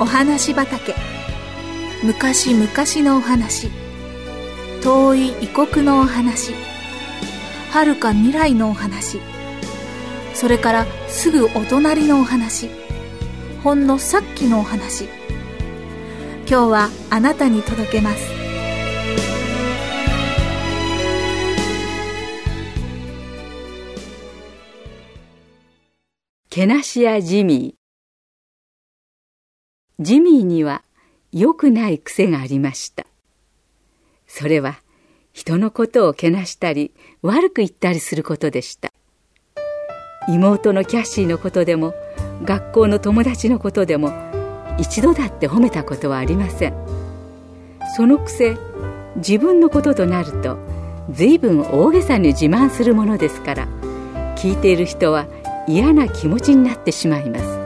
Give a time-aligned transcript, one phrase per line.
[0.00, 0.94] お話畑。
[2.02, 2.66] 昔々
[3.06, 3.68] のお話。
[4.82, 6.54] 遠い異国のお話。
[7.70, 9.20] 遥か未来のお話。
[10.32, 12.70] それからすぐお隣のお話。
[13.62, 15.04] ほんのさっきのお話。
[16.48, 18.30] 今日はあなたに届けます。
[26.48, 27.79] けなしやジミー。
[30.00, 30.82] ジミーには
[31.30, 33.04] 良くない癖がありました。
[34.26, 34.80] それは
[35.32, 38.92] 人のことをけなしたり悪く言ったりすることでした。
[40.26, 41.92] 妹のキャッシーのことでも
[42.44, 44.10] 学校の友達のことでも
[44.78, 46.74] 一度だって褒めたことはありません。
[47.94, 48.56] そのくせ
[49.16, 50.56] 自分のこととなると
[51.10, 53.68] 随分大げさに自慢するものですから
[54.36, 55.26] 聞いている人は
[55.68, 57.59] 嫌な気持ちになってしまいます。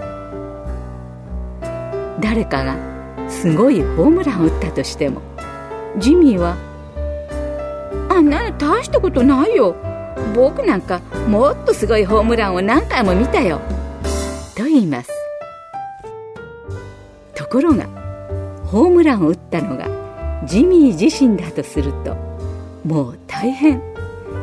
[2.25, 2.79] 誰かが
[3.29, 5.21] すごいホームランを打ったとしても
[5.99, 6.57] ジミーは
[8.09, 9.77] 「あんな大したことないよ。
[10.35, 13.61] 僕なんかもっとすごいホームランを何回も見たよ」
[14.57, 15.11] と言います。
[17.35, 17.85] ところが
[18.65, 19.87] ホームランを打ったのが
[20.47, 22.17] ジミー自身だとすると
[22.87, 23.83] もう大変。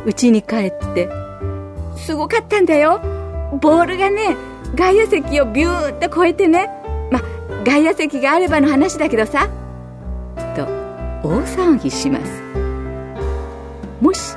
[0.05, 1.09] 家に帰って
[1.97, 3.01] 「すごかったんだよ。
[3.59, 4.37] ボールがね
[4.75, 6.69] 外野席をビューッと越えてね
[7.63, 9.47] 外野席があればの話だけどさ」
[10.55, 10.63] と
[11.23, 12.41] 大騒ぎします。
[14.01, 14.35] もし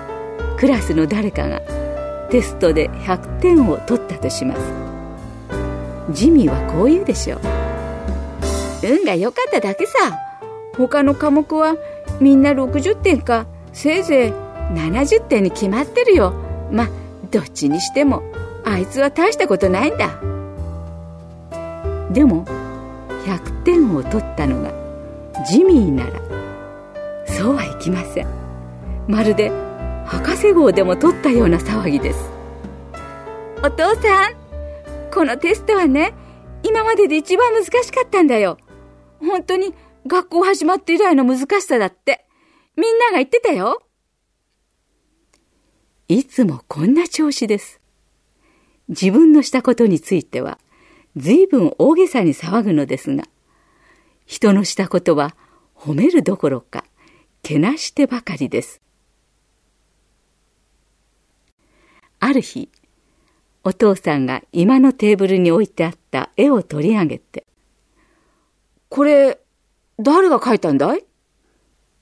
[0.58, 1.60] クラスの誰かが
[2.30, 4.60] テストで100点を取ったとします。
[6.10, 7.40] ジミーはこう言うでしょう。
[8.82, 9.92] 運が良かっただけさ。
[10.76, 11.76] 他の科目は
[12.20, 14.32] みんな60点かせいぜい
[14.74, 16.34] 70点に決まってるよ。
[16.70, 16.88] ま
[17.30, 18.22] どっちにしても
[18.64, 20.10] あいつは大したことないんだ。
[22.10, 22.44] でも
[23.24, 24.72] 100点を取ったのが
[25.46, 26.20] ジミーなら
[27.26, 28.26] そうはいきません。
[29.08, 29.50] まるで
[30.06, 32.30] 博士号でも取ったような騒ぎです。
[33.62, 34.34] お父さん
[35.12, 36.14] このテストはね
[36.62, 38.58] 今までで一番難しかったんだよ。
[39.20, 39.74] 本当に
[40.06, 42.26] 学校始まって以来の難しさだって。
[42.76, 43.82] みんなが言ってたよ。
[46.08, 47.80] いつもこんな調子です。
[48.88, 50.58] 自分のしたことについては
[51.16, 53.24] 随分大げさに騒ぐのですが
[54.26, 55.36] 人のしたことは
[55.74, 56.84] 褒めるどころか
[57.42, 58.80] けなしてばかりです。
[62.20, 62.70] ある日
[63.64, 67.44] お父さんが居間のテーブルに置いてあった絵を取り上げて
[68.88, 69.38] 「これ
[69.98, 71.04] 誰が描いたんだい?」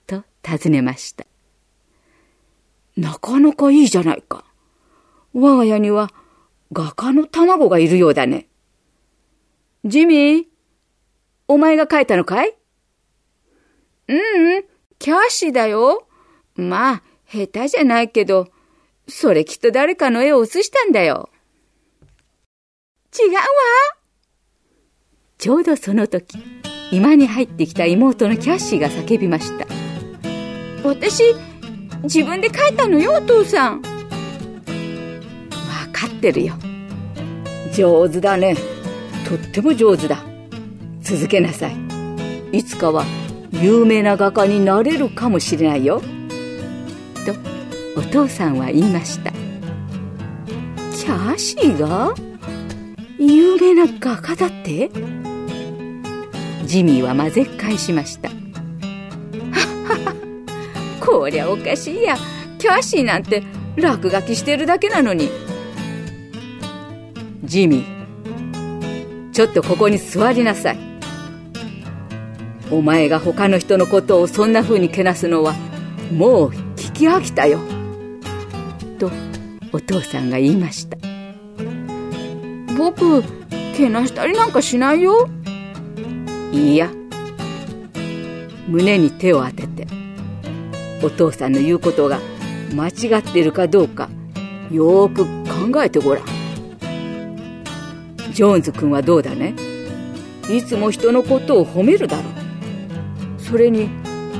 [0.06, 1.26] と尋ねました。
[2.96, 4.44] なかなかいいじゃないか。
[5.32, 6.12] 我が家には
[6.72, 8.48] 画家の卵がいるようだね
[9.84, 10.44] ジミー
[11.48, 12.54] お前が描いたのかい?
[14.08, 14.64] うんうん、
[15.00, 16.06] キャッシーだよ。
[16.54, 18.48] まあ、下手じゃないけど、
[19.08, 21.30] それきっと誰かの絵を写したんだよ。
[23.18, 23.40] 違うわ。
[25.38, 26.38] ちょうどその時、
[26.92, 29.66] 居間に入ってきた妹のキャッシーが叫びました。
[30.84, 31.34] 私、
[32.04, 33.82] 自分で描いたのよ、お父さん。
[33.82, 33.82] わ
[35.92, 36.54] かってるよ。
[37.74, 38.56] 上手だね。
[39.32, 40.22] とっても上手だ。
[41.00, 41.76] 続けなさい。
[42.52, 43.06] いつかは
[43.50, 46.02] 有名な画家になれるかもしれないよ。
[47.24, 47.32] と
[47.98, 49.32] お父さんは言いました。
[49.32, 52.14] キャシーが？
[53.18, 54.90] 有名な画家だって？
[56.66, 58.28] ジミーは混ぜっ返しました。
[61.00, 62.18] こりゃおかしいや。
[62.58, 63.42] キャシーなんて
[63.76, 65.30] 落書きしてるだけなのに。
[67.44, 68.01] ジミー、
[69.32, 70.78] ちょっとここに座りなさい。
[72.70, 75.54] お前が他の人のことをそんな風にけなすのは
[76.12, 77.58] もう聞き飽きたよ。
[78.98, 79.10] と
[79.72, 80.98] お父さんが言いました。
[82.76, 83.22] 僕、
[83.76, 85.28] けなしたりなんかしないよ。
[86.52, 86.90] いいや。
[88.68, 89.86] 胸に手を当てて、
[91.02, 92.20] お父さんの言うことが
[92.74, 94.08] 間違っているかどうか
[94.70, 95.24] よーく
[95.72, 96.24] 考えてごらん。
[98.32, 99.54] ジョーンズ君はどうだね？
[100.50, 103.40] いつも人のことを褒めるだろう。
[103.40, 103.88] それに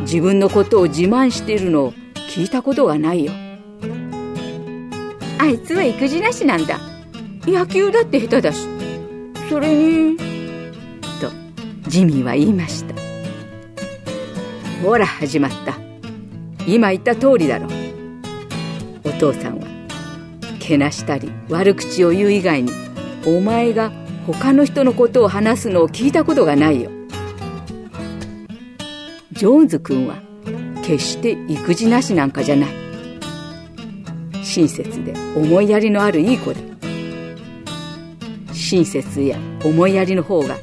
[0.01, 1.93] 自分のことを自慢しているのを
[2.31, 3.33] 聞いたことがないよ。
[5.39, 6.79] あいつは育児なしなんだ。
[7.47, 8.67] 野球だって下手だし。
[9.49, 11.31] それにと
[11.89, 12.95] ジミーは言いました。
[14.83, 15.77] ほら始まった。
[16.67, 17.69] 今言った通りだろ。
[19.05, 19.67] お父さんは
[20.59, 22.73] けなしたり悪口を言う以外に
[23.27, 23.93] お前が
[24.27, 26.91] 他の人のことを話すのを聞いたことがないよ。
[29.33, 30.17] ジョーンズ君は
[30.83, 32.71] 決して育児なしなんかじゃない。
[34.45, 36.61] 親切で思いやりのあるいい子だ。
[38.53, 40.57] 親切や思いやりの方が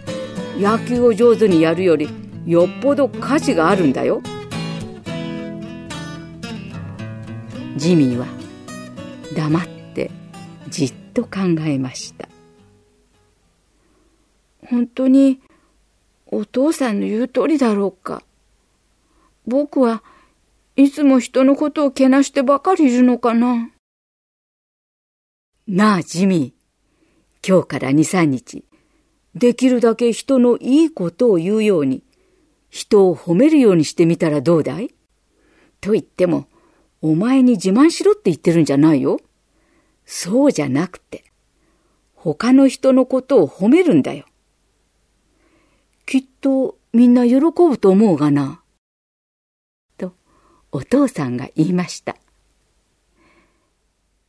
[0.57, 2.09] 野球を上手にやるより
[2.45, 4.21] よっぽど価値があるんだよ。
[7.77, 8.25] ジミーは
[9.35, 10.11] 黙って
[10.67, 11.29] じっと考
[11.65, 12.27] えました。
[14.69, 15.41] 本当に
[16.27, 18.23] お父さんの言う通りだろうか
[19.47, 20.03] 僕は
[20.75, 23.69] いつも人のことをけなしてばかりいるのかな
[25.67, 27.47] なあ、ジミー。
[27.47, 28.63] 今日から二三日、
[29.35, 32.03] できるだけ人のいいことを言うように、
[32.69, 34.93] 人を褒めるようにしてみたらどうだい？
[35.81, 36.47] と言っても、
[37.01, 39.19] お前に自慢しろって言ってるんじゃないよ。
[40.05, 41.23] そうじゃなくて、
[42.15, 44.25] 他の人のことを褒めるんだよ。
[46.09, 48.63] きっとみんな喜ぶと思うがな。
[49.95, 50.15] と、
[50.71, 52.13] お父さんが言いました。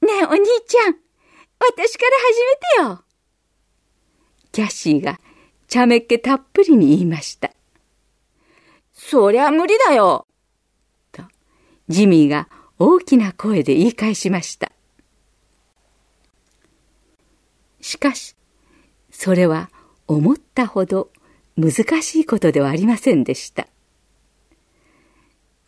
[0.02, 0.96] ねえ、お兄ちゃん。
[1.58, 2.10] 私から
[2.76, 3.04] 始めてよ。
[4.52, 5.18] キャシーが
[5.68, 7.50] 茶目っ気たっぷりに言いました。
[8.92, 10.26] そりゃ無理だよ。
[11.12, 11.22] と、
[11.88, 14.70] ジミーが大きな声で言い返しました。
[17.80, 18.36] しかし、
[19.10, 19.70] それは
[20.06, 21.10] 思ったほど
[21.60, 23.66] 難しいことではありませんでした。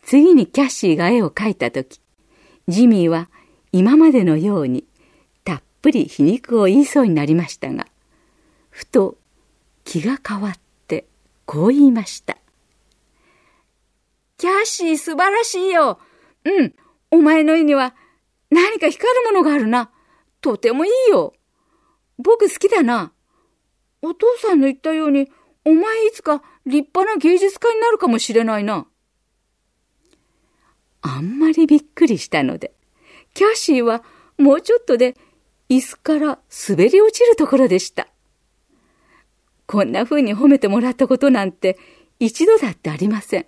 [0.03, 2.01] 次にキャッシーが絵を描いたとき、
[2.67, 3.29] ジミーは
[3.71, 4.85] 今までのように
[5.83, 7.85] ぷり皮肉を言いそうになりましたが、
[8.69, 9.17] ふと
[9.83, 10.53] 気が変わっ
[10.87, 11.05] て
[11.45, 12.37] こう言いました。
[14.37, 15.99] キャッシー素晴らしいよ。
[16.45, 16.73] うん、
[17.11, 17.93] お前の絵には
[18.49, 19.91] 何か光るものがあるな。
[20.39, 21.33] とてもいいよ。
[22.17, 23.11] 僕好きだな。
[24.01, 25.29] お父さんの言ったように、
[25.65, 28.85] お前いつか立派な芸術家になるかもしれないな。
[31.01, 32.73] あんまりびっくりしたので、
[33.33, 34.03] キャシーは
[34.37, 35.15] もうちょっとで
[35.69, 38.07] 椅子から滑り落ちるところでした。
[39.65, 41.77] こんな風に褒めてもらったことなんて
[42.19, 43.47] 一度だってありません。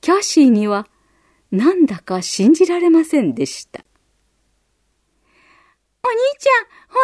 [0.00, 0.86] キャシーには
[1.50, 3.84] なんだか信じられませんでした。
[6.02, 6.98] お兄ちゃん、本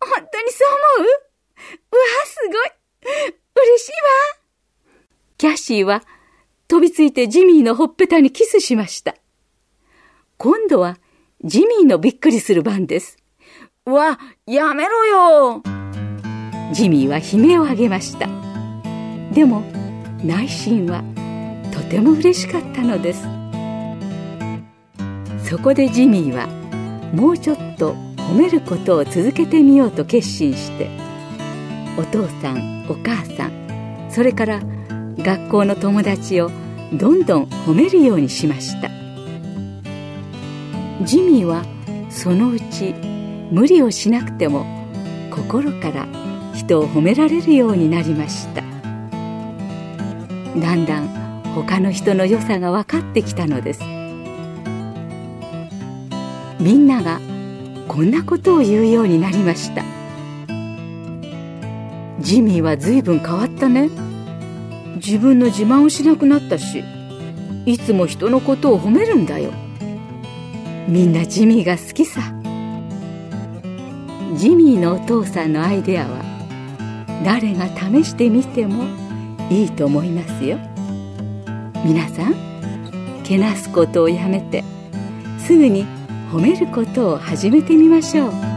[0.00, 0.06] 当？
[0.06, 1.10] 本当にそう思う？
[1.10, 2.70] うわ、すごい
[3.02, 4.40] 嬉しいわ
[5.38, 6.02] キャシーは
[6.68, 9.16] 飛びついてジミーのほっぺたにキスしました。
[10.36, 10.98] 今度は
[11.42, 13.16] ジミーのびっくりする番です。
[13.86, 15.62] わ、やめろよ
[16.72, 18.28] ジミーは悲鳴を上げました。
[19.32, 19.62] でも、
[20.22, 21.02] 内心は
[21.72, 23.26] とても嬉しかったのです。
[25.48, 26.46] そこでジミーは、
[27.14, 30.88] もうちょっと褒めることを続けてみようと決心して、
[32.00, 34.62] お父さん、お母さん、それから
[35.18, 36.50] 学校の友達を
[36.94, 38.88] どんどん褒めるようにしました。
[41.04, 41.62] ジミーは
[42.08, 42.94] そのうち
[43.50, 44.64] 無理をしなくても
[45.30, 46.06] 心から
[46.54, 48.62] 人を褒められるようになりました。
[50.58, 53.80] だんだん他の人の良さが分かってきたのです。
[56.58, 57.20] みんなが
[57.88, 59.99] こんなことを言うようになりました。
[62.20, 63.88] ジミーは随分変わったね。
[64.96, 66.84] 自分の自慢をしなくなったし
[67.64, 69.50] いつも人のことを褒めるんだよ。
[70.86, 72.20] みんなジミーが好きさ。
[74.36, 76.22] ジミーのお父さんのアイデアは
[77.24, 78.84] 誰が試してみても
[79.50, 80.58] いいと思いますよ。
[81.84, 82.34] 皆さん
[83.24, 84.64] けなすことをやめて
[85.38, 85.86] すぐに
[86.30, 88.49] 褒めることを始めてみましょう。